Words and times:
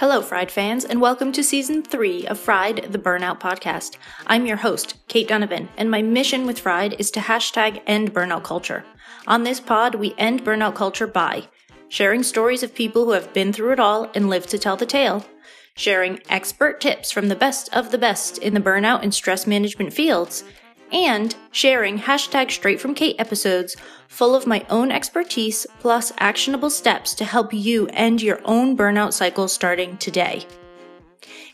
Hello, 0.00 0.22
Fried 0.22 0.50
fans, 0.50 0.86
and 0.86 0.98
welcome 0.98 1.30
to 1.32 1.44
season 1.44 1.82
three 1.82 2.26
of 2.26 2.38
Fried, 2.38 2.90
the 2.90 2.98
Burnout 2.98 3.38
Podcast. 3.38 3.98
I'm 4.26 4.46
your 4.46 4.56
host, 4.56 4.94
Kate 5.08 5.28
Donovan, 5.28 5.68
and 5.76 5.90
my 5.90 6.00
mission 6.00 6.46
with 6.46 6.60
Fried 6.60 6.98
is 6.98 7.10
to 7.10 7.20
hashtag 7.20 7.82
end 7.86 8.14
burnout 8.14 8.42
culture. 8.42 8.82
On 9.26 9.42
this 9.42 9.60
pod, 9.60 9.96
we 9.96 10.14
end 10.16 10.42
burnout 10.42 10.74
culture 10.74 11.06
by 11.06 11.48
sharing 11.90 12.22
stories 12.22 12.62
of 12.62 12.74
people 12.74 13.04
who 13.04 13.10
have 13.10 13.34
been 13.34 13.52
through 13.52 13.72
it 13.72 13.78
all 13.78 14.10
and 14.14 14.30
lived 14.30 14.48
to 14.48 14.58
tell 14.58 14.78
the 14.78 14.86
tale, 14.86 15.26
sharing 15.76 16.18
expert 16.30 16.80
tips 16.80 17.12
from 17.12 17.28
the 17.28 17.36
best 17.36 17.68
of 17.74 17.90
the 17.90 17.98
best 17.98 18.38
in 18.38 18.54
the 18.54 18.60
burnout 18.60 19.02
and 19.02 19.12
stress 19.12 19.46
management 19.46 19.92
fields, 19.92 20.44
and 20.92 21.34
sharing 21.52 21.98
hashtag 21.98 22.50
straight 22.50 22.80
from 22.80 22.94
Kate 22.94 23.16
episodes 23.18 23.76
full 24.08 24.34
of 24.34 24.46
my 24.46 24.64
own 24.68 24.90
expertise 24.90 25.66
plus 25.78 26.12
actionable 26.18 26.70
steps 26.70 27.14
to 27.14 27.24
help 27.24 27.52
you 27.52 27.86
end 27.92 28.22
your 28.22 28.40
own 28.44 28.76
burnout 28.76 29.12
cycle 29.12 29.48
starting 29.48 29.96
today. 29.98 30.46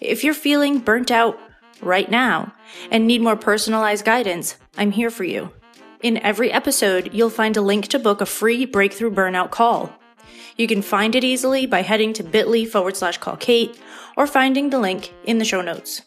If 0.00 0.24
you're 0.24 0.34
feeling 0.34 0.78
burnt 0.78 1.10
out 1.10 1.38
right 1.80 2.10
now 2.10 2.52
and 2.90 3.06
need 3.06 3.20
more 3.20 3.36
personalized 3.36 4.04
guidance, 4.04 4.56
I'm 4.76 4.92
here 4.92 5.10
for 5.10 5.24
you. 5.24 5.52
In 6.02 6.18
every 6.18 6.52
episode, 6.52 7.10
you'll 7.12 7.30
find 7.30 7.56
a 7.56 7.62
link 7.62 7.88
to 7.88 7.98
book 7.98 8.20
a 8.20 8.26
free 8.26 8.66
breakthrough 8.66 9.10
burnout 9.10 9.50
call. 9.50 9.92
You 10.56 10.66
can 10.66 10.82
find 10.82 11.14
it 11.14 11.24
easily 11.24 11.66
by 11.66 11.82
heading 11.82 12.12
to 12.14 12.22
bit.ly 12.22 12.64
forward 12.64 12.96
slash 12.96 13.18
call 13.18 13.36
Kate 13.36 13.78
or 14.16 14.26
finding 14.26 14.70
the 14.70 14.78
link 14.78 15.12
in 15.24 15.38
the 15.38 15.44
show 15.44 15.60
notes. 15.60 16.02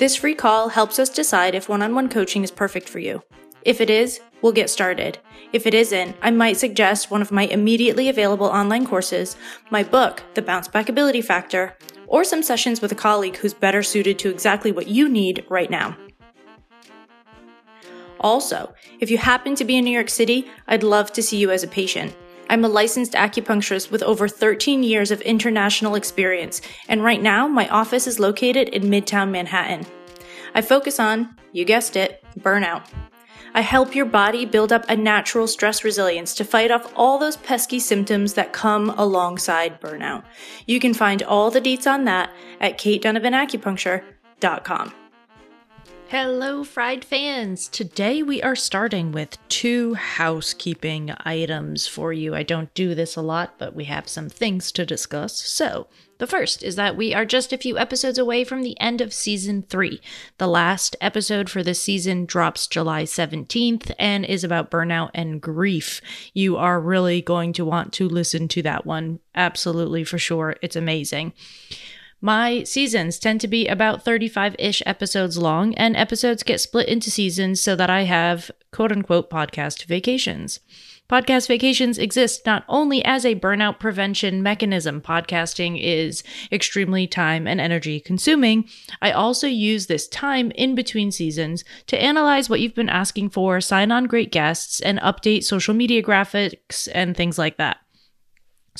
This 0.00 0.16
free 0.16 0.34
call 0.34 0.70
helps 0.70 0.98
us 0.98 1.10
decide 1.10 1.54
if 1.54 1.68
one 1.68 1.82
on 1.82 1.94
one 1.94 2.08
coaching 2.08 2.42
is 2.42 2.50
perfect 2.50 2.88
for 2.88 3.00
you. 3.00 3.22
If 3.66 3.82
it 3.82 3.90
is, 3.90 4.18
we'll 4.40 4.50
get 4.50 4.70
started. 4.70 5.18
If 5.52 5.66
it 5.66 5.74
isn't, 5.74 6.16
I 6.22 6.30
might 6.30 6.56
suggest 6.56 7.10
one 7.10 7.20
of 7.20 7.30
my 7.30 7.42
immediately 7.42 8.08
available 8.08 8.46
online 8.46 8.86
courses, 8.86 9.36
my 9.68 9.82
book, 9.82 10.22
The 10.32 10.40
Bounce 10.40 10.68
Back 10.68 10.88
Ability 10.88 11.20
Factor, 11.20 11.76
or 12.06 12.24
some 12.24 12.42
sessions 12.42 12.80
with 12.80 12.90
a 12.92 12.94
colleague 12.94 13.36
who's 13.36 13.52
better 13.52 13.82
suited 13.82 14.18
to 14.20 14.30
exactly 14.30 14.72
what 14.72 14.88
you 14.88 15.06
need 15.06 15.44
right 15.50 15.70
now. 15.70 15.94
Also, 18.20 18.72
if 19.00 19.10
you 19.10 19.18
happen 19.18 19.54
to 19.54 19.66
be 19.66 19.76
in 19.76 19.84
New 19.84 19.90
York 19.90 20.08
City, 20.08 20.50
I'd 20.66 20.82
love 20.82 21.12
to 21.12 21.22
see 21.22 21.36
you 21.36 21.50
as 21.50 21.62
a 21.62 21.68
patient. 21.68 22.16
I'm 22.50 22.64
a 22.64 22.68
licensed 22.68 23.12
acupuncturist 23.12 23.92
with 23.92 24.02
over 24.02 24.26
13 24.26 24.82
years 24.82 25.12
of 25.12 25.20
international 25.20 25.94
experience, 25.94 26.60
and 26.88 27.04
right 27.04 27.22
now 27.22 27.46
my 27.46 27.68
office 27.68 28.08
is 28.08 28.18
located 28.18 28.68
in 28.70 28.82
Midtown 28.82 29.30
Manhattan. 29.30 29.86
I 30.52 30.60
focus 30.60 30.98
on, 30.98 31.36
you 31.52 31.64
guessed 31.64 31.94
it, 31.94 32.24
burnout. 32.40 32.88
I 33.54 33.60
help 33.60 33.94
your 33.94 34.06
body 34.06 34.46
build 34.46 34.72
up 34.72 34.84
a 34.88 34.96
natural 34.96 35.46
stress 35.46 35.84
resilience 35.84 36.34
to 36.34 36.44
fight 36.44 36.72
off 36.72 36.92
all 36.96 37.20
those 37.20 37.36
pesky 37.36 37.78
symptoms 37.78 38.34
that 38.34 38.52
come 38.52 38.90
alongside 38.90 39.80
burnout. 39.80 40.24
You 40.66 40.80
can 40.80 40.92
find 40.92 41.22
all 41.22 41.52
the 41.52 41.60
deets 41.60 41.86
on 41.86 42.02
that 42.06 42.34
at 42.60 42.78
katedonovanacupuncture.com. 42.78 44.92
Hello, 46.10 46.64
Fried 46.64 47.04
fans! 47.04 47.68
Today 47.68 48.20
we 48.20 48.42
are 48.42 48.56
starting 48.56 49.12
with 49.12 49.38
two 49.48 49.94
housekeeping 49.94 51.14
items 51.20 51.86
for 51.86 52.12
you. 52.12 52.34
I 52.34 52.42
don't 52.42 52.74
do 52.74 52.96
this 52.96 53.14
a 53.14 53.22
lot, 53.22 53.54
but 53.58 53.76
we 53.76 53.84
have 53.84 54.08
some 54.08 54.28
things 54.28 54.72
to 54.72 54.84
discuss. 54.84 55.40
So, 55.40 55.86
the 56.18 56.26
first 56.26 56.64
is 56.64 56.74
that 56.74 56.96
we 56.96 57.14
are 57.14 57.24
just 57.24 57.52
a 57.52 57.58
few 57.58 57.78
episodes 57.78 58.18
away 58.18 58.42
from 58.42 58.64
the 58.64 58.78
end 58.80 59.00
of 59.00 59.12
season 59.12 59.62
three. 59.62 60.00
The 60.38 60.48
last 60.48 60.96
episode 61.00 61.48
for 61.48 61.62
this 61.62 61.80
season 61.80 62.26
drops 62.26 62.66
July 62.66 63.04
17th 63.04 63.92
and 63.96 64.24
is 64.24 64.42
about 64.42 64.68
burnout 64.68 65.10
and 65.14 65.40
grief. 65.40 66.00
You 66.34 66.56
are 66.56 66.80
really 66.80 67.22
going 67.22 67.52
to 67.52 67.64
want 67.64 67.92
to 67.92 68.08
listen 68.08 68.48
to 68.48 68.62
that 68.62 68.84
one. 68.84 69.20
Absolutely, 69.36 70.02
for 70.02 70.18
sure. 70.18 70.56
It's 70.60 70.74
amazing. 70.74 71.34
My 72.22 72.64
seasons 72.64 73.18
tend 73.18 73.40
to 73.40 73.48
be 73.48 73.66
about 73.66 74.04
35 74.04 74.54
ish 74.58 74.82
episodes 74.84 75.38
long, 75.38 75.74
and 75.76 75.96
episodes 75.96 76.42
get 76.42 76.60
split 76.60 76.86
into 76.86 77.10
seasons 77.10 77.62
so 77.62 77.74
that 77.76 77.88
I 77.88 78.02
have 78.02 78.50
quote 78.72 78.92
unquote 78.92 79.30
podcast 79.30 79.84
vacations. 79.84 80.60
Podcast 81.08 81.48
vacations 81.48 81.98
exist 81.98 82.44
not 82.44 82.64
only 82.68 83.04
as 83.04 83.24
a 83.24 83.34
burnout 83.34 83.80
prevention 83.80 84.42
mechanism, 84.42 85.00
podcasting 85.00 85.76
is 85.82 86.22
extremely 86.52 87.06
time 87.06 87.48
and 87.48 87.60
energy 87.60 87.98
consuming. 87.98 88.68
I 89.00 89.10
also 89.10 89.48
use 89.48 89.86
this 89.86 90.06
time 90.06 90.52
in 90.52 90.74
between 90.74 91.10
seasons 91.10 91.64
to 91.86 92.00
analyze 92.00 92.48
what 92.48 92.60
you've 92.60 92.76
been 92.76 92.90
asking 92.90 93.30
for, 93.30 93.60
sign 93.60 93.90
on 93.90 94.04
great 94.04 94.30
guests, 94.30 94.78
and 94.80 95.00
update 95.00 95.42
social 95.42 95.74
media 95.74 96.02
graphics 96.02 96.86
and 96.94 97.16
things 97.16 97.38
like 97.38 97.56
that. 97.56 97.78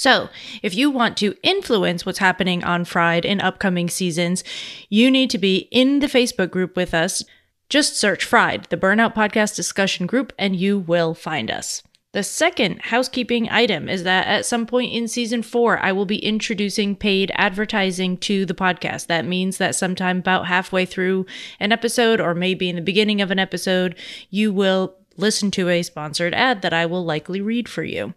So, 0.01 0.31
if 0.63 0.75
you 0.75 0.91
want 0.91 1.19
to 1.19 1.37
influence 1.43 2.07
what's 2.07 2.21
happening 2.21 2.65
on 2.65 2.87
Fried 2.87 3.27
in 3.27 3.39
upcoming 3.39 3.91
seasons, 3.91 4.43
you 4.89 5.11
need 5.11 5.29
to 5.29 5.37
be 5.37 5.69
in 5.71 5.99
the 5.99 6.07
Facebook 6.07 6.51
group 6.51 6.75
with 6.75 6.95
us. 6.95 7.23
Just 7.69 7.99
search 7.99 8.25
Fried, 8.25 8.65
the 8.71 8.79
Burnout 8.79 9.15
Podcast 9.15 9.57
discussion 9.57 10.07
group, 10.07 10.33
and 10.39 10.57
you 10.57 10.79
will 10.79 11.13
find 11.13 11.51
us. 11.51 11.83
The 12.13 12.23
second 12.23 12.81
housekeeping 12.81 13.51
item 13.51 13.91
is 13.91 14.05
that 14.05 14.27
at 14.27 14.47
some 14.47 14.65
point 14.65 14.95
in 14.95 15.07
season 15.07 15.43
four, 15.43 15.79
I 15.79 15.93
will 15.93 16.07
be 16.07 16.25
introducing 16.25 16.97
paid 16.97 17.31
advertising 17.35 18.17
to 18.21 18.47
the 18.47 18.55
podcast. 18.55 19.07
That 19.09 19.27
means 19.27 19.59
that 19.59 19.75
sometime 19.75 20.21
about 20.21 20.47
halfway 20.47 20.87
through 20.87 21.27
an 21.61 21.73
episode, 21.73 22.23
or 22.23 22.35
maybe 22.35 22.71
in 22.71 22.77
the 22.77 22.81
beginning 22.81 23.21
of 23.21 23.31
an 23.31 23.39
episode, 23.39 23.97
you 24.31 24.51
will 24.51 24.97
listen 25.21 25.51
to 25.53 25.69
a 25.69 25.83
sponsored 25.83 26.35
ad 26.35 26.63
that 26.63 26.73
I 26.73 26.87
will 26.87 27.05
likely 27.05 27.41
read 27.41 27.69
for 27.69 27.85
you. 27.85 28.15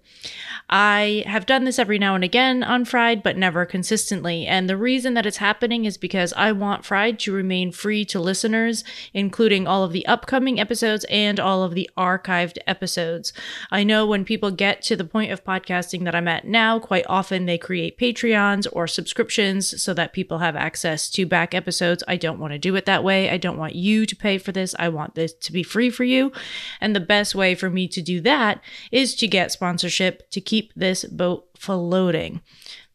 I 0.70 1.24
have 1.28 1.46
done 1.46 1.66
this 1.66 1.78
every 1.78 2.00
now 2.00 2.16
and 2.16 2.24
again 2.24 2.64
on 2.64 2.86
Fried, 2.86 3.22
but 3.22 3.38
never 3.38 3.66
consistently. 3.66 4.48
And 4.48 4.70
the 4.70 4.78
reason 4.78 5.14
that 5.14 5.26
it's 5.26 5.38
happening 5.38 5.86
is 5.86 5.98
because 5.98 6.34
I 6.34 6.52
want 6.52 6.86
Fried 6.86 7.20
to 7.20 7.34
remain 7.34 7.72
free 7.72 8.06
to 8.06 8.20
listeners, 8.20 8.84
including 9.14 9.68
all 9.68 9.84
of 9.84 9.92
the 9.92 10.06
upcoming 10.06 10.60
episodes 10.60 11.06
and 11.10 11.40
all 11.40 11.64
of 11.64 11.76
the 11.76 11.90
archived 11.98 12.58
episodes. 12.66 13.34
I 13.72 13.84
know 13.84 14.08
when 14.08 14.26
people 14.26 14.52
get 14.52 14.82
to 14.84 14.96
the 14.96 15.04
point 15.04 15.32
of 15.32 15.44
podcasting 15.44 16.06
that 16.06 16.16
I'm 16.16 16.28
at 16.28 16.48
now, 16.48 16.80
quite 16.80 17.06
often 17.08 17.46
they 17.46 17.58
create 17.58 18.00
Patreons 18.00 18.66
or 18.72 18.88
subscriptions 18.88 19.82
so 19.82 19.94
that 19.94 20.14
people 20.14 20.40
have 20.40 20.56
access 20.56 21.10
to 21.12 21.26
back 21.26 21.54
episodes. 21.54 22.04
I 22.08 22.16
don't 22.16 22.40
want 22.40 22.54
to 22.54 22.60
do 22.60 22.76
it 22.76 22.86
that 22.86 23.04
way. 23.04 23.30
I 23.30 23.38
don't 23.38 23.58
want 23.58 23.76
you 23.76 24.06
to 24.06 24.16
pay 24.16 24.38
for 24.38 24.52
this. 24.52 24.74
I 24.80 24.90
want 24.90 25.16
this 25.16 25.34
to 25.34 25.52
be 25.52 25.64
free 25.64 25.90
for 25.90 26.04
you. 26.04 26.32
And 26.80 26.93
the 26.94 27.00
best 27.00 27.36
way 27.36 27.56
for 27.56 27.70
me 27.70 27.88
to 27.90 28.02
do 28.02 28.22
that 28.22 28.62
is 28.92 29.16
to 29.16 29.28
get 29.28 29.52
sponsorship 29.52 30.30
to 30.32 30.42
keep 30.42 30.72
this 30.76 31.06
boat 31.06 31.48
floating. 31.58 32.42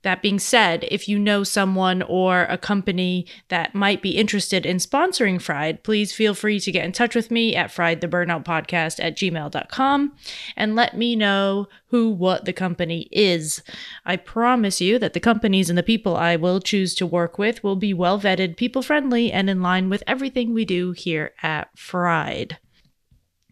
That 0.02 0.22
being 0.22 0.38
said, 0.38 0.86
if 0.92 1.08
you 1.08 1.18
know 1.18 1.42
someone 1.42 2.02
or 2.02 2.42
a 2.44 2.56
company 2.56 3.26
that 3.48 3.74
might 3.74 4.00
be 4.00 4.16
interested 4.16 4.64
in 4.64 4.76
sponsoring 4.76 5.42
Fried, 5.42 5.82
please 5.82 6.12
feel 6.12 6.34
free 6.34 6.60
to 6.60 6.70
get 6.70 6.84
in 6.84 6.92
touch 6.92 7.16
with 7.16 7.32
me 7.32 7.56
at 7.56 7.70
friedtheburnoutpodcast 7.70 9.04
at 9.04 9.16
gmail.com 9.16 10.12
and 10.56 10.76
let 10.76 10.96
me 10.96 11.16
know 11.16 11.66
who, 11.88 12.10
what 12.10 12.44
the 12.44 12.52
company 12.52 13.08
is. 13.10 13.60
I 14.06 14.16
promise 14.16 14.80
you 14.80 15.00
that 15.00 15.14
the 15.14 15.20
companies 15.20 15.68
and 15.68 15.76
the 15.76 15.82
people 15.82 16.16
I 16.16 16.36
will 16.36 16.60
choose 16.60 16.94
to 16.94 17.06
work 17.06 17.36
with 17.36 17.64
will 17.64 17.76
be 17.76 17.92
well 17.92 18.20
vetted, 18.20 18.56
people 18.56 18.82
friendly, 18.82 19.32
and 19.32 19.50
in 19.50 19.62
line 19.62 19.90
with 19.90 20.04
everything 20.06 20.54
we 20.54 20.64
do 20.64 20.92
here 20.92 21.32
at 21.42 21.76
Fried. 21.76 22.58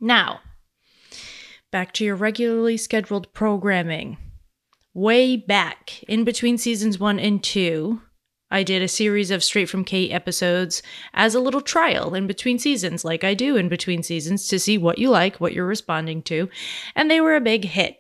Now, 0.01 0.41
back 1.73 1.93
to 1.95 2.05
your 2.05 2.17
regularly 2.17 2.77
scheduled 2.77 3.33
programming. 3.33 4.19
Way 4.93 5.37
back 5.37 6.03
in 6.05 6.25
between 6.25 6.59
seasons 6.59 6.99
one 6.99 7.19
and 7.19 7.43
two, 7.43 8.03
I 8.51 8.62
did 8.62 8.81
a 8.81 8.89
series 8.89 9.31
of 9.31 9.43
Straight 9.43 9.69
from 9.69 9.84
Kate 9.84 10.12
episodes 10.12 10.83
as 11.15 11.34
a 11.34 11.41
little 11.41 11.61
trial 11.61 12.15
in 12.15 12.27
between 12.27 12.59
seasons, 12.59 13.05
like 13.05 13.25
I 13.25 13.34
do 13.34 13.57
in 13.57 13.69
between 13.69 14.03
seasons, 14.03 14.47
to 14.49 14.59
see 14.59 14.79
what 14.79 14.99
you 14.99 15.11
like, 15.11 15.41
what 15.41 15.53
you're 15.53 15.67
responding 15.67 16.23
to, 16.25 16.49
and 16.95 17.11
they 17.11 17.21
were 17.21 17.34
a 17.34 17.41
big 17.41 17.65
hit. 17.65 17.97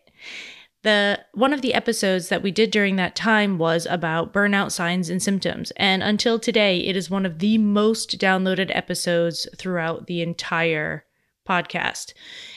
The 0.84 1.18
one 1.34 1.52
of 1.52 1.62
the 1.62 1.74
episodes 1.74 2.28
that 2.28 2.42
we 2.42 2.52
did 2.52 2.70
during 2.70 2.94
that 2.96 3.16
time 3.16 3.58
was 3.58 3.86
about 3.86 4.32
burnout 4.32 4.70
signs 4.70 5.10
and 5.10 5.20
symptoms, 5.20 5.72
and 5.76 6.02
until 6.02 6.38
today, 6.38 6.78
it 6.78 6.94
is 6.94 7.10
one 7.10 7.26
of 7.26 7.40
the 7.40 7.58
most 7.58 8.20
downloaded 8.20 8.70
episodes 8.74 9.48
throughout 9.56 10.06
the 10.06 10.22
entire 10.22 11.05
podcast. 11.46 12.12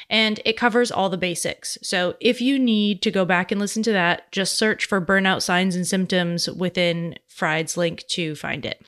And 0.09 0.39
it 0.44 0.57
covers 0.57 0.91
all 0.91 1.09
the 1.09 1.18
basics. 1.18 1.77
So 1.83 2.15
if 2.19 2.41
you 2.41 2.57
need 2.57 3.01
to 3.03 3.12
go 3.12 3.25
back 3.25 3.51
and 3.51 3.62
listen 3.62 3.83
to 3.83 3.91
that, 3.91 4.31
just 4.31 4.57
search 4.57 4.86
for 4.86 5.00
burnout 5.00 5.41
signs 5.41 5.75
and 5.75 5.86
symptoms 5.86 6.50
within 6.50 7.15
Fried's 7.27 7.77
link 7.77 8.06
to 8.07 8.36
find 8.36 8.65
it. 8.65 8.83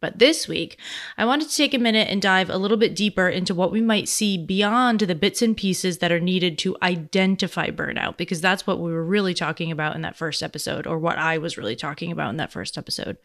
But 0.00 0.18
this 0.18 0.48
week, 0.48 0.78
I 1.18 1.26
wanted 1.26 1.50
to 1.50 1.56
take 1.56 1.74
a 1.74 1.78
minute 1.78 2.08
and 2.08 2.22
dive 2.22 2.48
a 2.48 2.56
little 2.56 2.78
bit 2.78 2.96
deeper 2.96 3.28
into 3.28 3.54
what 3.54 3.70
we 3.70 3.82
might 3.82 4.08
see 4.08 4.38
beyond 4.38 5.00
the 5.00 5.14
bits 5.14 5.42
and 5.42 5.54
pieces 5.54 5.98
that 5.98 6.10
are 6.10 6.18
needed 6.18 6.56
to 6.60 6.74
identify 6.82 7.68
burnout, 7.68 8.16
because 8.16 8.40
that's 8.40 8.66
what 8.66 8.80
we 8.80 8.90
were 8.90 9.04
really 9.04 9.34
talking 9.34 9.70
about 9.70 9.94
in 9.94 10.00
that 10.00 10.16
first 10.16 10.42
episode, 10.42 10.86
or 10.86 10.98
what 10.98 11.18
I 11.18 11.36
was 11.36 11.58
really 11.58 11.76
talking 11.76 12.10
about 12.10 12.30
in 12.30 12.38
that 12.38 12.50
first 12.50 12.78
episode. 12.78 13.18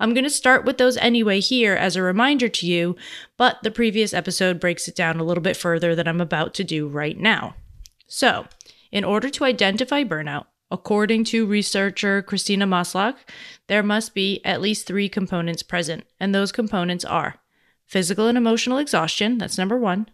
I'm 0.00 0.14
going 0.14 0.24
to 0.24 0.30
start 0.30 0.64
with 0.64 0.78
those 0.78 0.96
anyway 0.98 1.40
here 1.40 1.74
as 1.74 1.96
a 1.96 2.02
reminder 2.02 2.48
to 2.48 2.66
you, 2.66 2.96
but 3.36 3.62
the 3.62 3.70
previous 3.70 4.14
episode 4.14 4.60
breaks 4.60 4.88
it 4.88 4.94
down 4.94 5.18
a 5.18 5.24
little 5.24 5.42
bit 5.42 5.56
further 5.56 5.94
than 5.94 6.06
I'm 6.06 6.20
about 6.20 6.54
to 6.54 6.64
do 6.64 6.86
right 6.86 7.18
now. 7.18 7.54
So, 8.06 8.46
in 8.92 9.04
order 9.04 9.28
to 9.30 9.44
identify 9.44 10.04
burnout, 10.04 10.46
According 10.70 11.24
to 11.24 11.46
researcher 11.46 12.20
Christina 12.20 12.66
Maslach, 12.66 13.16
there 13.68 13.82
must 13.82 14.14
be 14.14 14.42
at 14.44 14.60
least 14.60 14.86
three 14.86 15.08
components 15.08 15.62
present, 15.62 16.04
and 16.20 16.34
those 16.34 16.52
components 16.52 17.06
are 17.06 17.36
physical 17.86 18.26
and 18.26 18.36
emotional 18.36 18.76
exhaustion, 18.76 19.38
that's 19.38 19.56
number 19.56 19.78
one. 19.78 20.08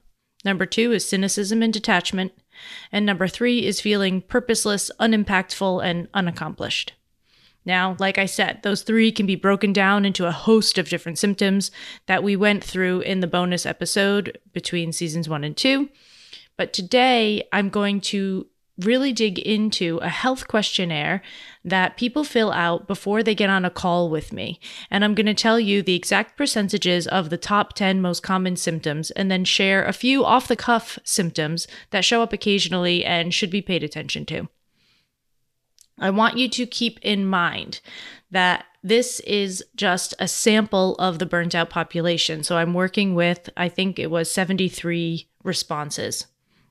Number 0.45 0.67
two 0.67 0.93
is 0.93 1.05
cynicism 1.05 1.63
and 1.63 1.73
detachment. 1.73 2.33
And 2.93 3.05
number 3.05 3.27
three 3.27 3.67
is 3.67 3.81
feeling 3.81 4.21
purposeless, 4.21 4.91
unimpactful, 5.01 5.81
and 5.81 6.09
unaccomplished. 6.15 6.93
Now, 7.65 7.97
like 7.99 8.19
I 8.19 8.27
said, 8.27 8.61
those 8.63 8.83
three 8.83 9.11
can 9.11 9.27
be 9.27 9.37
broken 9.37 9.73
down 9.73 10.05
into 10.05 10.27
a 10.27 10.33
host 10.33 10.77
of 10.79 10.89
different 10.89 11.19
symptoms 11.19 11.71
that 12.07 12.23
we 12.23 12.37
went 12.37 12.63
through 12.63 13.01
in 13.01 13.21
the 13.21 13.27
bonus 13.27 13.65
episode 13.65 14.39
between 14.53 14.93
seasons 14.93 15.29
one 15.29 15.45
and 15.45 15.57
two. 15.57 15.89
But 16.57 16.73
today 16.73 17.49
I'm 17.53 17.71
going 17.71 18.01
to 18.03 18.47
really 18.79 19.13
dig 19.13 19.39
into 19.39 19.99
a 19.99 20.09
health 20.09 20.49
questionnaire 20.49 21.23
that 21.65 21.97
people 21.97 22.25
fill 22.25 22.51
out 22.51 22.89
before 22.89 23.23
they 23.23 23.35
get 23.35 23.49
on 23.49 23.65
a 23.65 23.71
call 23.71 24.11
with 24.11 24.33
me. 24.33 24.59
And 24.91 25.05
I'm 25.05 25.15
going 25.15 25.27
to 25.27 25.35
tell 25.35 25.61
you 25.61 25.81
the 25.81 25.95
exact 25.95 26.37
percentages 26.37 27.07
of 27.07 27.31
the 27.31 27.39
top 27.39 27.75
10 27.75 28.01
most 28.01 28.23
common 28.23 28.57
symptoms 28.57 29.11
and 29.13 29.31
then 29.31 29.45
share 29.45 29.85
a 29.85 29.93
few 29.93 30.25
off 30.25 30.49
the 30.49 30.57
cuff 30.57 30.99
symptoms 31.05 31.69
that 31.91 32.05
show 32.05 32.21
up 32.21 32.33
occasionally 32.33 33.05
and 33.05 33.33
should 33.33 33.51
be 33.51 33.63
paid 33.63 33.85
attention 33.85 34.27
to. 34.27 34.49
I 35.99 36.11
want 36.11 36.37
you 36.37 36.49
to 36.49 36.67
keep 36.67 36.99
in 37.03 37.27
mind 37.27 37.81
that 38.31 38.65
this 38.83 39.21
is 39.21 39.65
just 39.77 40.13
a 40.19 40.29
sample 40.29 40.97
of 40.97 41.19
the 41.19 41.27
burnt 41.27 41.55
out 41.55 41.71
population. 41.71 42.43
So 42.43 42.57
I'm 42.57 42.75
working 42.75 43.15
with, 43.15 43.49
I 43.57 43.69
think 43.69 43.99
it 43.99 44.11
was 44.11 44.31
73 44.31 45.29
responses 45.43 46.27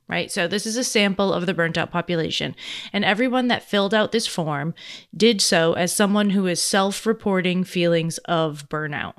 right? 0.08 0.32
So 0.32 0.48
this 0.48 0.66
is 0.66 0.78
a 0.78 0.84
sample 0.84 1.34
of 1.34 1.46
the 1.46 1.54
burnt 1.54 1.78
out 1.78 1.92
population. 1.92 2.56
And 2.92 3.06
everyone 3.06 3.48
that 3.48 3.64
filled 3.64 3.94
out 3.94 4.12
this 4.12 4.28
form 4.28 4.74
did 5.16 5.42
so 5.42 5.74
as 5.74 5.96
someone 5.96 6.32
who 6.32 6.46
is 6.46 6.62
self 6.62 7.06
reporting 7.06 7.64
feelings 7.64 8.18
of 8.20 8.68
burnout, 8.70 9.16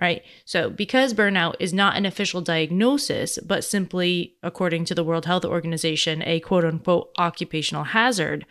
right? 0.00 0.22
So 0.44 0.70
because 0.70 1.14
burnout 1.14 1.56
is 1.58 1.72
not 1.72 1.96
an 1.96 2.06
official 2.06 2.40
diagnosis, 2.40 3.38
but 3.44 3.64
simply, 3.64 4.36
according 4.42 4.84
to 4.86 4.94
the 4.94 5.04
World 5.04 5.26
Health 5.26 5.44
Organization, 5.44 6.22
a 6.22 6.40
quote 6.40 6.64
unquote 6.64 7.10
occupational 7.18 7.84
hazard, 7.84 8.46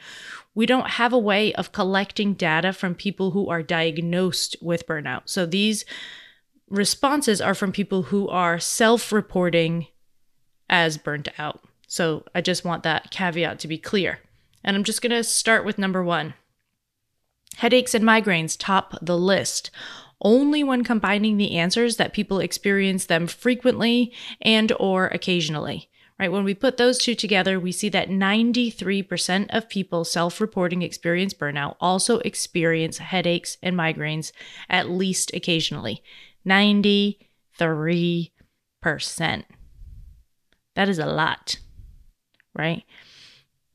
we 0.56 0.66
don't 0.66 0.92
have 0.92 1.14
a 1.14 1.20
way 1.20 1.54
of 1.54 1.72
collecting 1.72 2.34
data 2.34 2.74
from 2.74 2.96
people 2.96 3.32
who 3.32 3.50
are 3.50 3.64
diagnosed 3.64 4.56
with 4.62 4.88
burnout. 4.88 5.24
So 5.26 5.46
these 5.46 5.86
responses 6.70 7.42
are 7.42 7.56
from 7.56 7.72
people 7.72 8.04
who 8.04 8.28
are 8.30 8.60
self 8.60 9.12
reporting 9.12 9.88
as 10.70 10.98
burnt 10.98 11.28
out. 11.38 11.64
So 11.88 12.26
I 12.34 12.42
just 12.42 12.66
want 12.66 12.84
that 12.84 13.12
caveat 13.12 13.60
to 13.60 13.68
be 13.68 13.78
clear. 13.78 14.20
And 14.64 14.76
I'm 14.76 14.84
just 14.84 15.02
going 15.02 15.12
to 15.12 15.24
start 15.24 15.66
with 15.66 15.78
number 15.78 16.04
one. 16.04 16.34
Headaches 17.58 17.94
and 17.94 18.04
migraines 18.04 18.56
top 18.58 18.98
the 19.02 19.18
list 19.18 19.70
only 20.22 20.64
when 20.64 20.84
combining 20.84 21.38
the 21.38 21.58
answers 21.58 21.98
that 21.98 22.14
people 22.14 22.40
experience 22.40 23.06
them 23.06 23.28
frequently 23.28 24.14
and 24.42 24.72
or 24.80 25.08
occasionally 25.08 25.90
right 26.20 26.32
when 26.32 26.44
we 26.44 26.54
put 26.54 26.78
those 26.78 26.98
two 26.98 27.16
together 27.16 27.60
we 27.60 27.72
see 27.72 27.90
that 27.90 28.10
93% 28.10 29.48
of 29.50 29.70
people 29.70 30.04
self-reporting 30.04 30.82
experience 30.82 31.34
burnout 31.34 31.76
also 31.80 32.20
experience 32.20 32.98
headaches 33.00 33.58
and 33.62 33.76
migraines 33.76 34.32
at 34.70 34.90
least 34.90 35.34
occasionally 35.34 36.04
93% 36.48 38.30
that 40.76 40.90
is 40.90 41.00
a 41.00 41.06
lot, 41.06 41.58
right? 42.56 42.84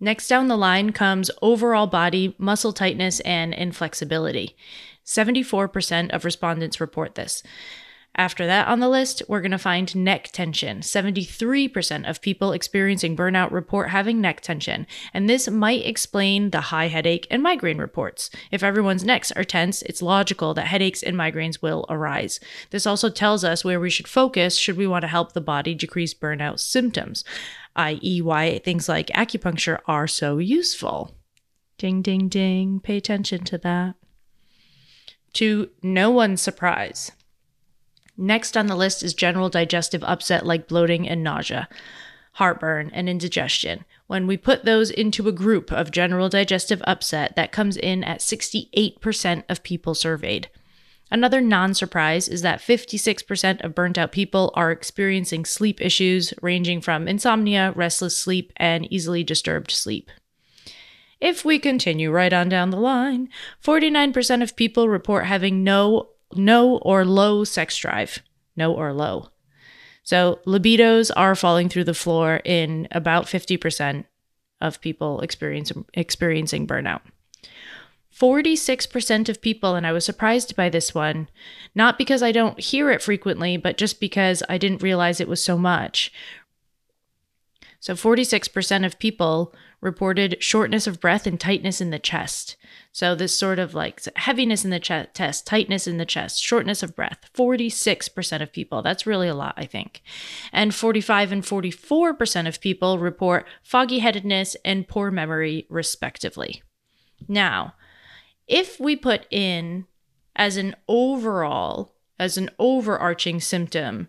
Next 0.00 0.29
down 0.29 0.49
the 0.49 0.56
line 0.56 0.93
comes 0.93 1.31
overall 1.43 1.87
body 1.87 2.34
muscle 2.38 2.73
tightness 2.73 3.20
and 3.20 3.52
inflexibility. 3.55 4.56
74% 5.05 6.11
of 6.11 6.25
respondents 6.25 6.81
report 6.81 7.14
this. 7.14 7.43
After 8.19 8.47
that 8.47 8.67
on 8.67 8.81
the 8.81 8.88
list, 8.88 9.23
we're 9.29 9.41
going 9.41 9.53
to 9.53 9.59
find 9.59 9.94
neck 9.94 10.31
tension. 10.32 10.81
73% 10.81 12.11
of 12.11 12.20
people 12.20 12.50
experiencing 12.50 13.17
burnout 13.17 13.53
report 13.53 13.91
having 13.91 14.20
neck 14.20 14.41
tension, 14.41 14.88
and 15.15 15.31
this 15.31 15.49
might 15.49 15.87
explain 15.87 16.50
the 16.50 16.62
high 16.62 16.88
headache 16.88 17.29
and 17.31 17.44
migraine 17.44 17.79
reports. 17.79 18.29
If 18.50 18.65
everyone's 18.65 19.05
necks 19.05 19.31
are 19.31 19.44
tense, 19.44 19.82
it's 19.82 20.03
logical 20.03 20.53
that 20.55 20.67
headaches 20.67 21.00
and 21.00 21.17
migraines 21.17 21.62
will 21.62 21.87
arise. 21.88 22.41
This 22.70 22.88
also 22.88 23.09
tells 23.09 23.44
us 23.44 23.65
where 23.65 23.79
we 23.79 23.88
should 23.88 24.09
focus 24.09 24.56
should 24.56 24.76
we 24.76 24.88
want 24.88 25.03
to 25.03 25.09
help 25.09 25.32
the 25.32 25.41
body 25.41 25.76
decrease 25.76 26.12
burnout 26.12 26.59
symptoms, 26.59 27.23
i.e., 27.76 28.20
why 28.20 28.59
things 28.59 28.88
like 28.88 29.06
acupuncture 29.09 29.79
are 29.87 30.09
so 30.09 30.38
useful. 30.38 31.15
Ding, 31.79 32.03
ding, 32.03 32.26
ding. 32.29 32.81
Pay 32.81 32.97
attention 32.97 33.44
to 33.44 33.59
that. 33.59 33.94
To 35.35 35.70
no 35.85 36.11
one's 36.11 36.43
surprise, 36.43 37.12
Next 38.20 38.56
on 38.56 38.67
the 38.67 38.75
list 38.75 39.05
is 39.05 39.15
general 39.15 39.49
digestive 39.49 40.03
upset 40.03 40.44
like 40.44 40.67
bloating 40.67 41.09
and 41.09 41.23
nausea, 41.23 41.69
heartburn, 42.32 42.91
and 42.93 43.09
indigestion. 43.09 43.85
When 44.09 44.26
we 44.26 44.37
put 44.37 44.65
those 44.65 44.91
into 44.91 45.29
a 45.29 45.32
group 45.32 45.70
of 45.70 45.93
general 45.93 46.29
digestive 46.29 46.82
upset, 46.85 47.37
that 47.37 47.53
comes 47.53 47.76
in 47.76 48.03
at 48.03 48.19
68% 48.19 49.44
of 49.49 49.62
people 49.62 49.94
surveyed. 49.94 50.49
Another 51.12 51.41
non 51.41 51.75
surprise 51.75 52.29
is 52.29 52.43
that 52.43 52.61
56% 52.61 53.65
of 53.65 53.75
burnt 53.75 53.97
out 53.97 54.11
people 54.11 54.53
are 54.55 54.73
experiencing 54.73 55.44
sleep 55.44 55.81
issues 55.81 56.35
ranging 56.43 56.81
from 56.81 57.06
insomnia, 57.06 57.73
restless 57.76 58.17
sleep, 58.17 58.53
and 58.56 58.93
easily 58.93 59.23
disturbed 59.23 59.70
sleep. 59.70 60.11
If 61.20 61.44
we 61.44 61.61
continue 61.61 62.11
right 62.11 62.32
on 62.32 62.49
down 62.49 62.70
the 62.70 62.76
line, 62.79 63.29
49% 63.65 64.43
of 64.43 64.56
people 64.56 64.88
report 64.88 65.26
having 65.26 65.62
no 65.62 66.09
no 66.35 66.79
or 66.79 67.05
low 67.05 67.45
sex 67.45 67.77
drive. 67.77 68.21
No 68.57 68.75
or 68.75 68.93
low. 68.93 69.29
So 70.03 70.41
libidos 70.47 71.11
are 71.17 71.35
falling 71.35 71.69
through 71.69 71.85
the 71.85 71.95
floor 71.95 72.41
in 72.45 72.89
about 72.91 73.27
50% 73.27 74.05
of 74.61 74.81
people 74.81 75.21
experiencing 75.21 76.67
burnout. 76.67 77.01
46% 78.13 79.29
of 79.29 79.41
people, 79.41 79.77
and 79.77 79.87
I 79.87 79.93
was 79.93 80.05
surprised 80.05 80.57
by 80.57 80.69
this 80.69 80.93
one, 80.93 81.29
not 81.75 81.99
because 81.99 82.21
I 82.23 82.33
don't 82.33 82.59
hear 82.59 82.91
it 82.91 83.01
frequently, 83.01 83.57
but 83.57 83.77
just 83.77 84.01
because 84.01 84.43
I 84.49 84.59
didn't 84.59 84.83
realize 84.83 85.21
it 85.21 85.29
was 85.29 85.45
so 85.45 85.57
much. 85.57 86.13
So 87.79 87.95
46% 87.95 88.85
of 88.85 88.99
people 88.99 89.55
reported 89.81 90.37
shortness 90.41 90.87
of 90.87 91.01
breath 91.01 91.27
and 91.27 91.39
tightness 91.39 91.81
in 91.81 91.91
the 91.91 91.99
chest. 91.99 92.57
So 92.91 93.15
this 93.15 93.37
sort 93.37 93.59
of 93.59 93.75
like 93.75 94.03
heaviness 94.17 94.65
in 94.65 94.71
the 94.71 94.81
chest, 94.81 95.47
tightness 95.47 95.87
in 95.87 95.99
the 95.99 96.07
chest, 96.07 96.43
shortness 96.43 96.82
of 96.82 96.97
breath. 96.97 97.31
46% 97.35 98.43
of 98.43 98.53
people. 98.53 98.82
That's 98.82 99.06
really 99.06 99.29
a 99.29 99.35
lot, 99.35 99.55
I 99.56 99.67
think. 99.67 100.03
And 100.53 100.75
45 100.75 101.32
and 101.32 101.43
44% 101.43 102.49
of 102.49 102.61
people 102.61 102.99
report 102.99 103.47
foggy 103.63 104.01
headedness 104.01 104.56
and 104.65 104.89
poor 104.89 105.11
memory, 105.11 105.67
respectively. 105.69 106.63
Now, 107.29 107.75
if 108.47 108.81
we 108.81 108.97
put 108.97 109.27
in 109.31 109.87
as 110.35 110.56
an 110.56 110.75
overall, 110.89 111.94
as 112.19 112.37
an 112.37 112.51
overarching 112.58 113.41
symptom, 113.41 114.08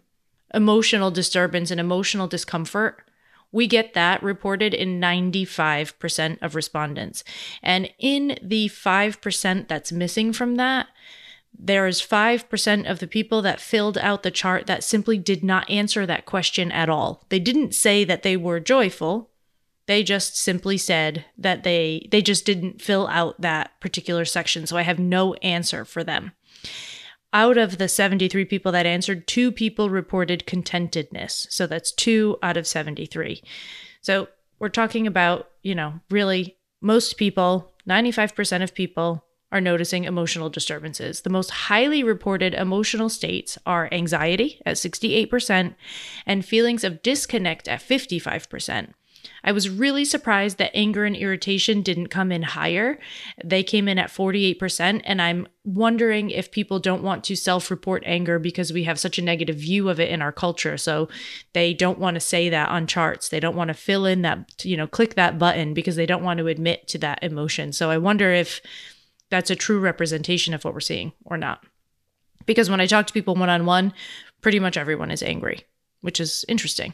emotional 0.53 1.11
disturbance 1.11 1.69
and 1.69 1.79
emotional 1.79 2.27
discomfort, 2.27 3.08
we 3.51 3.67
get 3.67 3.93
that 3.93 4.21
reported 4.21 4.73
in 4.73 4.99
95% 4.99 6.37
of 6.41 6.55
respondents. 6.55 7.23
And 7.63 7.91
in 7.97 8.37
the 8.41 8.69
5% 8.69 9.67
that's 9.67 9.91
missing 9.91 10.33
from 10.33 10.55
that, 10.55 10.87
there 11.57 11.87
is 11.87 12.01
5% 12.01 12.89
of 12.89 12.99
the 12.99 13.07
people 13.07 13.41
that 13.41 13.59
filled 13.59 13.97
out 13.97 14.23
the 14.23 14.31
chart 14.31 14.67
that 14.67 14.83
simply 14.83 15.17
did 15.17 15.43
not 15.43 15.69
answer 15.69 16.05
that 16.05 16.25
question 16.25 16.71
at 16.71 16.89
all. 16.89 17.25
They 17.29 17.39
didn't 17.39 17.73
say 17.73 18.03
that 18.03 18.23
they 18.23 18.37
were 18.37 18.59
joyful. 18.59 19.31
They 19.87 20.03
just 20.03 20.37
simply 20.37 20.77
said 20.77 21.25
that 21.35 21.63
they 21.63 22.07
they 22.11 22.21
just 22.21 22.45
didn't 22.45 22.79
fill 22.79 23.07
out 23.07 23.41
that 23.41 23.71
particular 23.79 24.23
section. 24.23 24.67
So 24.67 24.77
I 24.77 24.83
have 24.83 24.99
no 24.99 25.33
answer 25.35 25.83
for 25.83 26.03
them 26.03 26.33
out 27.33 27.57
of 27.57 27.77
the 27.77 27.87
73 27.87 28.45
people 28.45 28.71
that 28.71 28.85
answered, 28.85 29.27
two 29.27 29.51
people 29.51 29.89
reported 29.89 30.47
contentedness. 30.47 31.47
So 31.51 31.67
that's 31.67 31.91
two 31.91 32.37
out 32.41 32.57
of 32.57 32.67
73. 32.67 33.43
So 34.01 34.29
we're 34.57 34.69
talking 34.69 35.07
about, 35.07 35.49
you 35.61 35.75
know, 35.75 35.99
really 36.09 36.57
most 36.81 37.17
people, 37.17 37.73
95% 37.87 38.63
of 38.63 38.73
people 38.73 39.25
are 39.51 39.61
noticing 39.61 40.03
emotional 40.03 40.49
disturbances. 40.49 41.21
The 41.21 41.29
most 41.29 41.49
highly 41.49 42.03
reported 42.03 42.53
emotional 42.53 43.09
states 43.09 43.57
are 43.65 43.89
anxiety 43.91 44.61
at 44.65 44.75
68% 44.75 45.75
and 46.25 46.45
feelings 46.45 46.83
of 46.83 47.01
disconnect 47.01 47.67
at 47.67 47.81
55%. 47.81 48.93
I 49.43 49.51
was 49.51 49.69
really 49.69 50.05
surprised 50.05 50.57
that 50.57 50.75
anger 50.75 51.05
and 51.05 51.15
irritation 51.15 51.81
didn't 51.81 52.07
come 52.07 52.31
in 52.31 52.43
higher. 52.43 52.99
They 53.43 53.63
came 53.63 53.87
in 53.87 53.97
at 53.97 54.09
48%. 54.09 55.01
And 55.03 55.21
I'm 55.21 55.47
wondering 55.63 56.29
if 56.29 56.51
people 56.51 56.79
don't 56.79 57.03
want 57.03 57.23
to 57.25 57.35
self 57.35 57.71
report 57.71 58.03
anger 58.05 58.39
because 58.39 58.73
we 58.73 58.83
have 58.83 58.99
such 58.99 59.17
a 59.17 59.23
negative 59.23 59.55
view 59.55 59.89
of 59.89 59.99
it 59.99 60.09
in 60.09 60.21
our 60.21 60.31
culture. 60.31 60.77
So 60.77 61.09
they 61.53 61.73
don't 61.73 61.99
want 61.99 62.15
to 62.15 62.21
say 62.21 62.49
that 62.49 62.69
on 62.69 62.87
charts. 62.87 63.29
They 63.29 63.39
don't 63.39 63.55
want 63.55 63.69
to 63.69 63.73
fill 63.73 64.05
in 64.05 64.21
that, 64.23 64.65
you 64.65 64.77
know, 64.77 64.87
click 64.87 65.15
that 65.15 65.39
button 65.39 65.73
because 65.73 65.95
they 65.95 66.05
don't 66.05 66.23
want 66.23 66.39
to 66.39 66.47
admit 66.47 66.87
to 66.89 66.97
that 66.99 67.23
emotion. 67.23 67.71
So 67.71 67.89
I 67.89 67.97
wonder 67.97 68.31
if 68.31 68.61
that's 69.29 69.51
a 69.51 69.55
true 69.55 69.79
representation 69.79 70.53
of 70.53 70.63
what 70.63 70.73
we're 70.73 70.79
seeing 70.79 71.13
or 71.25 71.37
not. 71.37 71.63
Because 72.45 72.69
when 72.69 72.81
I 72.81 72.87
talk 72.87 73.07
to 73.07 73.13
people 73.13 73.35
one 73.35 73.49
on 73.49 73.65
one, 73.65 73.93
pretty 74.41 74.59
much 74.59 74.77
everyone 74.77 75.11
is 75.11 75.21
angry, 75.21 75.65
which 76.01 76.19
is 76.19 76.45
interesting. 76.47 76.93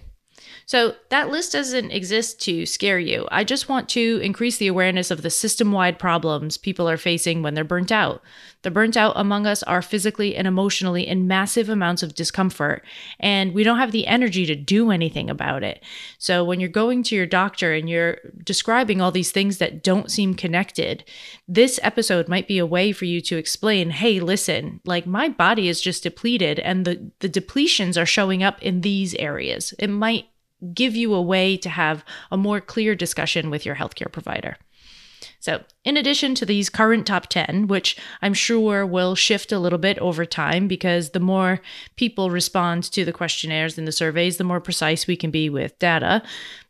So 0.66 0.96
that 1.10 1.30
list 1.30 1.52
doesn't 1.52 1.92
exist 1.92 2.42
to 2.42 2.66
scare 2.66 3.00
you. 3.00 3.28
I 3.32 3.44
just 3.44 3.70
want 3.70 3.90
to 3.90 4.20
increase 4.24 4.58
the 4.58 4.68
awareness 4.68 5.12
of 5.12 5.22
the 5.22 5.30
system 5.30 5.72
wide 5.72 6.00
problems 6.00 6.58
people 6.58 6.90
are 6.90 6.98
facing 6.98 7.42
when 7.42 7.54
they're 7.54 7.64
burnt 7.64 7.92
out. 7.92 8.22
The 8.66 8.72
burnt 8.72 8.98
out 8.98 9.14
among 9.16 9.46
us 9.46 9.62
are 9.62 9.84
physically 9.84 10.36
and 10.36 10.48
emotionally 10.48 11.06
in 11.06 11.28
massive 11.28 11.70
amounts 11.70 12.02
of 12.02 12.16
discomfort, 12.16 12.84
and 13.20 13.54
we 13.54 13.64
don't 13.64 13.78
have 13.78 13.92
the 13.92 14.08
energy 14.08 14.48
to 14.48 14.56
do 14.56 14.90
anything 14.90 15.30
about 15.30 15.64
it. 15.64 15.84
So 16.18 16.44
when 16.44 16.60
you're 16.60 16.68
going 16.68 17.04
to 17.04 17.16
your 17.16 17.28
doctor 17.28 17.74
and 17.74 17.88
you're 17.88 18.18
describing 18.44 19.02
all 19.02 19.12
these 19.12 19.30
things 19.30 19.60
that 19.60 19.84
don't 19.84 20.10
seem 20.10 20.34
connected, 20.34 21.04
this 21.48 21.80
episode 21.84 22.28
might 22.28 22.48
be 22.48 22.58
a 22.58 22.66
way 22.66 22.92
for 22.92 23.06
you 23.06 23.22
to 23.22 23.38
explain 23.38 23.92
hey, 23.92 24.20
listen, 24.20 24.82
like 24.84 25.06
my 25.06 25.30
body 25.30 25.68
is 25.68 25.80
just 25.80 26.02
depleted, 26.02 26.58
and 26.58 26.86
the, 26.86 27.12
the 27.20 27.30
depletions 27.30 28.02
are 28.02 28.06
showing 28.08 28.42
up 28.42 28.60
in 28.64 28.82
these 28.82 29.14
areas. 29.16 29.76
It 29.78 29.92
might 29.92 30.26
give 30.74 30.96
you 30.96 31.14
a 31.14 31.22
way 31.22 31.58
to 31.58 31.70
have 31.70 32.04
a 32.32 32.38
more 32.38 32.62
clear 32.62 32.96
discussion 32.96 33.50
with 33.50 33.66
your 33.66 33.76
healthcare 33.76 34.12
provider. 34.12 34.58
So, 35.40 35.64
in 35.84 35.98
addition 35.98 36.36
to 36.36 36.46
these 36.46 36.70
current 36.70 37.06
top 37.06 37.28
10, 37.28 37.68
which 37.68 37.98
I'm 38.22 38.34
sure 38.34 38.86
will 38.86 39.16
shift 39.16 39.52
a 39.52 39.60
little 39.60 39.80
bit 39.80 39.98
over 40.00 40.26
time 40.26 40.68
because 40.68 41.12
the 41.12 41.20
more 41.20 41.62
people 41.96 42.30
respond 42.30 42.84
to 42.92 43.06
the 43.06 43.14
questionnaires 43.14 43.78
and 43.78 43.88
the 43.88 43.92
surveys, 43.92 44.38
the 44.38 44.44
more 44.44 44.60
precise 44.60 45.08
we 45.08 45.16
can 45.16 45.32
be 45.32 45.50
with 45.50 45.78
data, 45.80 46.24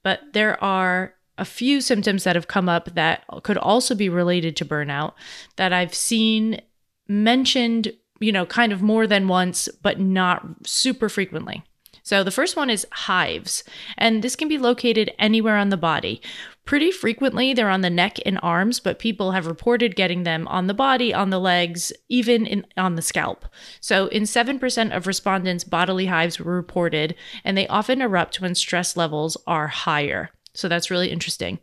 but 0.04 0.22
there 0.34 0.62
are 0.64 1.14
a 1.38 1.46
few 1.46 1.82
symptoms 1.82 2.24
that 2.24 2.36
have 2.36 2.48
come 2.48 2.70
up 2.70 2.94
that 2.96 3.24
could 3.44 3.58
also 3.58 3.94
be 3.94 4.10
related 4.10 4.56
to 4.58 4.66
burnout 4.66 5.14
that 5.58 5.74
I've 5.74 5.94
seen 5.94 6.62
mentioned, 7.08 7.92
you 8.20 8.32
know, 8.32 8.46
kind 8.46 8.72
of 8.72 8.82
more 8.82 9.06
than 9.06 9.28
once, 9.28 9.68
but 9.82 10.00
not 10.00 10.46
super 10.66 11.10
frequently. 11.10 11.64
So 12.06 12.24
the 12.24 12.30
first 12.30 12.56
one 12.56 12.70
is 12.70 12.86
hives, 12.92 13.64
and 13.98 14.22
this 14.22 14.36
can 14.36 14.48
be 14.48 14.60
located 14.60 15.12
anywhere 15.18 15.58
on 15.58 15.70
the 15.70 15.76
body. 15.76 16.22
Pretty 16.64 16.92
frequently, 16.92 17.52
they're 17.52 17.68
on 17.68 17.82
the 17.82 17.90
neck 17.90 18.20
and 18.28 18.40
arms, 18.44 18.80
but 18.80 19.00
people 19.00 19.32
have 19.32 19.48
reported 19.48 19.96
getting 19.96 20.22
them 20.22 20.48
on 20.48 20.68
the 20.68 20.76
body, 20.76 21.16
on 21.16 21.32
the 21.32 21.40
legs, 21.40 21.92
even 22.08 22.46
in, 22.46 22.64
on 22.78 22.94
the 22.94 23.02
scalp. 23.02 23.48
So, 23.82 24.06
in 24.10 24.24
7% 24.24 24.96
of 24.96 25.08
respondents, 25.08 25.64
bodily 25.64 26.06
hives 26.06 26.40
were 26.40 26.54
reported, 26.54 27.16
and 27.44 27.58
they 27.58 27.68
often 27.68 28.04
erupt 28.04 28.40
when 28.40 28.54
stress 28.54 28.96
levels 28.96 29.36
are 29.48 29.68
higher. 29.68 30.30
So, 30.54 30.68
that's 30.68 30.92
really 30.92 31.10
interesting. 31.10 31.58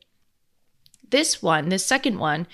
This 1.09 1.41
one, 1.41 1.69
this 1.69 1.87
second 1.87 2.19
one, 2.19 2.49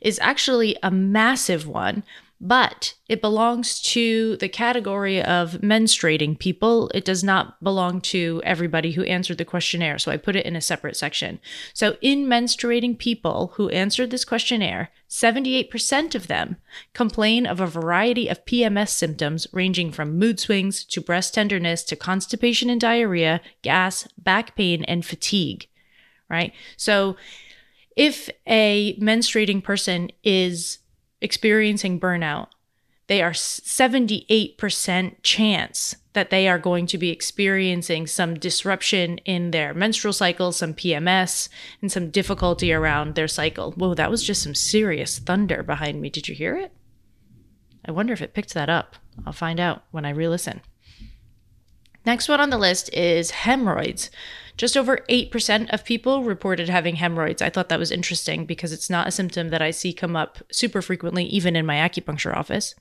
is 0.00 0.18
actually 0.22 0.76
a 0.82 0.90
massive 0.90 1.66
one, 1.66 2.04
but 2.44 2.92
it 3.08 3.22
belongs 3.22 3.80
to 3.80 4.36
the 4.36 4.50
category 4.50 5.22
of 5.22 5.52
menstruating 5.62 6.38
people. 6.38 6.90
It 6.92 7.02
does 7.02 7.24
not 7.24 7.62
belong 7.64 8.02
to 8.02 8.42
everybody 8.44 8.92
who 8.92 9.02
answered 9.04 9.38
the 9.38 9.46
questionnaire. 9.46 9.98
So 9.98 10.12
I 10.12 10.18
put 10.18 10.36
it 10.36 10.44
in 10.44 10.54
a 10.54 10.60
separate 10.60 10.94
section. 10.94 11.40
So, 11.72 11.96
in 12.02 12.26
menstruating 12.26 12.98
people 12.98 13.52
who 13.54 13.70
answered 13.70 14.10
this 14.10 14.26
questionnaire, 14.26 14.90
78% 15.08 16.14
of 16.14 16.26
them 16.26 16.58
complain 16.92 17.46
of 17.46 17.60
a 17.60 17.66
variety 17.66 18.28
of 18.28 18.44
PMS 18.44 18.90
symptoms 18.90 19.46
ranging 19.50 19.90
from 19.90 20.18
mood 20.18 20.38
swings 20.38 20.84
to 20.84 21.00
breast 21.00 21.32
tenderness 21.32 21.82
to 21.84 21.96
constipation 21.96 22.68
and 22.68 22.80
diarrhea, 22.80 23.40
gas, 23.62 24.06
back 24.18 24.54
pain, 24.54 24.84
and 24.84 25.06
fatigue. 25.06 25.66
Right? 26.28 26.52
So, 26.76 27.16
if 27.96 28.28
a 28.46 28.98
menstruating 29.00 29.64
person 29.64 30.10
is 30.22 30.80
experiencing 31.24 31.98
burnout, 31.98 32.48
they 33.06 33.22
are 33.22 33.32
78% 33.32 35.16
chance 35.22 35.96
that 36.14 36.30
they 36.30 36.48
are 36.48 36.58
going 36.58 36.86
to 36.86 36.96
be 36.96 37.10
experiencing 37.10 38.06
some 38.06 38.34
disruption 38.34 39.18
in 39.18 39.50
their 39.50 39.74
menstrual 39.74 40.12
cycle, 40.12 40.52
some 40.52 40.72
PMS, 40.72 41.48
and 41.82 41.90
some 41.90 42.10
difficulty 42.10 42.72
around 42.72 43.14
their 43.14 43.28
cycle. 43.28 43.72
Whoa, 43.72 43.94
that 43.94 44.10
was 44.10 44.22
just 44.22 44.42
some 44.42 44.54
serious 44.54 45.18
thunder 45.18 45.62
behind 45.62 46.00
me. 46.00 46.08
Did 46.08 46.28
you 46.28 46.34
hear 46.34 46.56
it? 46.56 46.72
I 47.84 47.92
wonder 47.92 48.12
if 48.12 48.22
it 48.22 48.32
picked 48.32 48.54
that 48.54 48.70
up. 48.70 48.96
I'll 49.26 49.32
find 49.32 49.60
out 49.60 49.84
when 49.90 50.04
I 50.04 50.10
re 50.10 50.28
listen. 50.28 50.62
Next 52.06 52.28
one 52.28 52.40
on 52.40 52.50
the 52.50 52.58
list 52.58 52.92
is 52.92 53.30
hemorrhoids. 53.30 54.10
Just 54.56 54.76
over 54.76 54.98
8% 55.08 55.72
of 55.72 55.84
people 55.84 56.22
reported 56.22 56.68
having 56.68 56.96
hemorrhoids. 56.96 57.42
I 57.42 57.50
thought 57.50 57.68
that 57.70 57.78
was 57.78 57.90
interesting 57.90 58.46
because 58.46 58.72
it's 58.72 58.88
not 58.88 59.08
a 59.08 59.12
symptom 59.12 59.48
that 59.50 59.62
I 59.62 59.72
see 59.72 59.92
come 59.92 60.14
up 60.14 60.38
super 60.52 60.80
frequently, 60.80 61.24
even 61.24 61.56
in 61.56 61.66
my 61.66 61.76
acupuncture 61.76 62.34
office. 62.34 62.74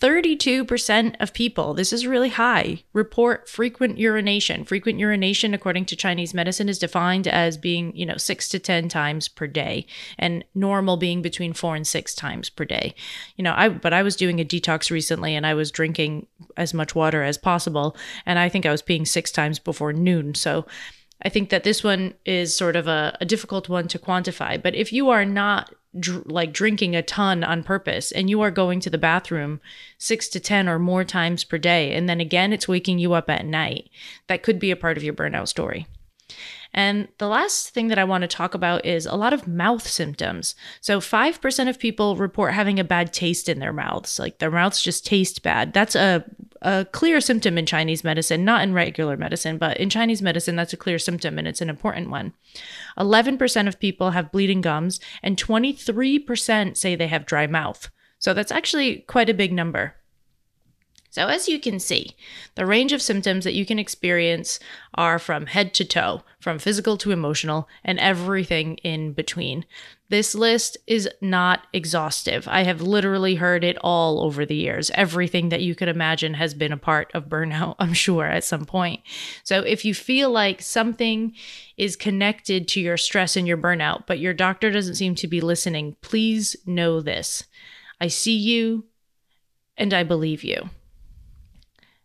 32% 0.00 1.16
of 1.18 1.32
people, 1.32 1.74
this 1.74 1.92
is 1.92 2.06
really 2.06 2.28
high, 2.28 2.84
report 2.92 3.48
frequent 3.48 3.98
urination. 3.98 4.64
Frequent 4.64 5.00
urination, 5.00 5.54
according 5.54 5.86
to 5.86 5.96
Chinese 5.96 6.32
medicine, 6.32 6.68
is 6.68 6.78
defined 6.78 7.26
as 7.26 7.56
being, 7.56 7.94
you 7.96 8.06
know, 8.06 8.16
six 8.16 8.48
to 8.50 8.60
10 8.60 8.88
times 8.88 9.26
per 9.26 9.48
day, 9.48 9.86
and 10.16 10.44
normal 10.54 10.96
being 10.96 11.20
between 11.20 11.52
four 11.52 11.74
and 11.74 11.86
six 11.86 12.14
times 12.14 12.48
per 12.48 12.64
day. 12.64 12.94
You 13.36 13.42
know, 13.42 13.54
I, 13.56 13.70
but 13.70 13.92
I 13.92 14.04
was 14.04 14.14
doing 14.14 14.40
a 14.40 14.44
detox 14.44 14.88
recently 14.90 15.34
and 15.34 15.44
I 15.44 15.54
was 15.54 15.72
drinking 15.72 16.28
as 16.56 16.72
much 16.72 16.94
water 16.94 17.24
as 17.24 17.36
possible, 17.36 17.96
and 18.24 18.38
I 18.38 18.48
think 18.48 18.66
I 18.66 18.70
was 18.70 18.82
peeing 18.82 19.06
six 19.06 19.32
times 19.32 19.58
before 19.58 19.92
noon. 19.92 20.34
So, 20.34 20.64
I 21.22 21.30
think 21.30 21.50
that 21.50 21.64
this 21.64 21.82
one 21.82 22.14
is 22.24 22.54
sort 22.54 22.76
of 22.76 22.86
a, 22.86 23.16
a 23.20 23.24
difficult 23.24 23.68
one 23.68 23.88
to 23.88 23.98
quantify. 23.98 24.62
But 24.62 24.76
if 24.76 24.92
you 24.92 25.10
are 25.10 25.24
not 25.24 25.74
dr- 26.00 26.26
like 26.26 26.52
drinking 26.52 26.94
a 26.94 27.02
ton 27.02 27.44
on 27.44 27.62
purpose 27.62 28.12
and 28.12 28.30
you 28.30 28.40
are 28.40 28.50
going 28.50 28.80
to 28.80 28.90
the 28.90 28.98
bathroom 28.98 29.60
six 29.98 30.28
to 30.28 30.40
10 30.40 30.68
or 30.68 30.78
more 30.78 31.04
times 31.04 31.44
per 31.44 31.58
day, 31.58 31.94
and 31.94 32.08
then 32.08 32.20
again, 32.20 32.52
it's 32.52 32.68
waking 32.68 32.98
you 32.98 33.12
up 33.12 33.28
at 33.28 33.46
night, 33.46 33.90
that 34.26 34.42
could 34.42 34.58
be 34.58 34.70
a 34.70 34.76
part 34.76 34.96
of 34.96 35.04
your 35.04 35.14
burnout 35.14 35.48
story. 35.48 35.86
And 36.74 37.08
the 37.18 37.28
last 37.28 37.70
thing 37.70 37.88
that 37.88 37.98
I 37.98 38.04
want 38.04 38.22
to 38.22 38.28
talk 38.28 38.54
about 38.54 38.84
is 38.84 39.06
a 39.06 39.16
lot 39.16 39.32
of 39.32 39.48
mouth 39.48 39.86
symptoms. 39.86 40.54
So 40.80 41.00
5% 41.00 41.68
of 41.68 41.78
people 41.78 42.16
report 42.16 42.52
having 42.52 42.78
a 42.78 42.84
bad 42.84 43.12
taste 43.12 43.48
in 43.48 43.58
their 43.58 43.72
mouths, 43.72 44.18
like 44.18 44.38
their 44.38 44.50
mouths 44.50 44.82
just 44.82 45.06
taste 45.06 45.42
bad. 45.42 45.72
That's 45.72 45.94
a 45.94 46.24
a 46.62 46.86
clear 46.90 47.20
symptom 47.20 47.58
in 47.58 47.66
Chinese 47.66 48.04
medicine, 48.04 48.44
not 48.44 48.62
in 48.62 48.72
regular 48.72 49.16
medicine, 49.16 49.58
but 49.58 49.76
in 49.76 49.90
Chinese 49.90 50.22
medicine, 50.22 50.56
that's 50.56 50.72
a 50.72 50.78
clear 50.78 50.98
symptom 50.98 51.38
and 51.38 51.46
it's 51.46 51.60
an 51.60 51.70
important 51.70 52.10
one. 52.10 52.32
11% 52.98 53.68
of 53.68 53.80
people 53.80 54.10
have 54.10 54.32
bleeding 54.32 54.60
gums, 54.60 55.00
and 55.22 55.36
23% 55.36 56.76
say 56.76 56.94
they 56.94 57.08
have 57.08 57.26
dry 57.26 57.46
mouth. 57.46 57.90
So 58.18 58.34
that's 58.34 58.52
actually 58.52 59.04
quite 59.06 59.30
a 59.30 59.34
big 59.34 59.52
number. 59.52 59.94
So, 61.10 61.26
as 61.26 61.48
you 61.48 61.58
can 61.58 61.80
see, 61.80 62.14
the 62.54 62.66
range 62.66 62.92
of 62.92 63.00
symptoms 63.00 63.44
that 63.44 63.54
you 63.54 63.64
can 63.64 63.78
experience 63.78 64.60
are 64.94 65.18
from 65.18 65.46
head 65.46 65.72
to 65.74 65.84
toe, 65.84 66.22
from 66.38 66.58
physical 66.58 66.98
to 66.98 67.12
emotional, 67.12 67.66
and 67.82 67.98
everything 67.98 68.76
in 68.78 69.14
between. 69.14 69.64
This 70.10 70.34
list 70.34 70.78
is 70.86 71.08
not 71.20 71.66
exhaustive. 71.72 72.48
I 72.48 72.62
have 72.62 72.80
literally 72.80 73.34
heard 73.34 73.62
it 73.62 73.76
all 73.82 74.22
over 74.22 74.46
the 74.46 74.56
years. 74.56 74.90
Everything 74.94 75.50
that 75.50 75.60
you 75.60 75.74
could 75.74 75.88
imagine 75.88 76.34
has 76.34 76.54
been 76.54 76.72
a 76.72 76.78
part 76.78 77.10
of 77.14 77.28
burnout, 77.28 77.76
I'm 77.78 77.92
sure, 77.92 78.24
at 78.24 78.44
some 78.44 78.64
point. 78.64 79.00
So, 79.44 79.60
if 79.60 79.84
you 79.84 79.94
feel 79.94 80.30
like 80.30 80.62
something 80.62 81.34
is 81.76 81.96
connected 81.96 82.68
to 82.68 82.80
your 82.80 82.96
stress 82.96 83.36
and 83.36 83.46
your 83.46 83.58
burnout, 83.58 84.06
but 84.06 84.18
your 84.18 84.34
doctor 84.34 84.70
doesn't 84.70 84.94
seem 84.94 85.14
to 85.16 85.28
be 85.28 85.40
listening, 85.40 85.96
please 86.00 86.56
know 86.64 87.00
this. 87.00 87.44
I 88.00 88.08
see 88.08 88.36
you 88.36 88.84
and 89.76 89.92
I 89.92 90.04
believe 90.04 90.42
you. 90.42 90.70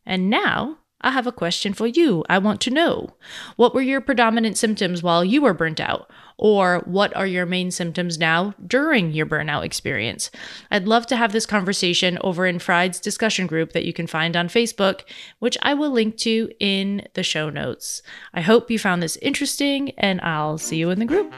And 0.06 0.30
now 0.30 0.80
I 1.04 1.12
have 1.12 1.28
a 1.28 1.32
question 1.32 1.74
for 1.74 1.86
you. 1.86 2.24
I 2.30 2.38
want 2.38 2.62
to 2.62 2.72
know 2.72 3.10
what 3.58 3.76
were 3.76 3.82
your 3.82 4.02
predominant 4.02 4.58
symptoms 4.58 5.04
while 5.04 5.24
you 5.24 5.42
were 5.42 5.54
burnt 5.54 5.80
out? 5.80 6.10
Or 6.38 6.80
what 6.86 7.16
are 7.16 7.28
your 7.28 7.46
main 7.46 7.70
symptoms 7.70 8.18
now 8.18 8.56
during 8.66 9.12
your 9.12 9.26
burnout 9.26 9.64
experience? 9.64 10.32
I'd 10.72 10.88
love 10.88 11.06
to 11.08 11.16
have 11.16 11.32
this 11.32 11.46
conversation 11.46 12.18
over 12.22 12.48
in 12.48 12.58
Fried's 12.58 13.00
discussion 13.00 13.46
group 13.46 13.74
that 13.74 13.86
you 13.86 13.94
can 13.94 14.08
find 14.08 14.36
on 14.36 14.48
Facebook, 14.48 15.02
which 15.40 15.58
I 15.62 15.76
will 15.76 15.92
link 15.92 16.18
to 16.18 16.50
in 16.60 17.08
the 17.14 17.24
show 17.24 17.50
notes. 17.50 18.02
I 18.34 18.42
hope 18.42 18.72
you 18.72 18.80
found 18.80 19.04
this 19.04 19.18
interesting, 19.18 19.92
and 19.92 20.20
I'll 20.22 20.58
see 20.58 20.78
you 20.78 20.90
in 20.90 21.00
the 21.00 21.06
group. 21.06 21.32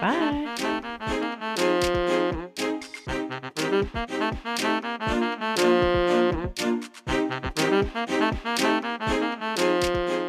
Bye. 0.00 1.90
Thank 3.54 3.92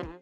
you. 0.04 0.13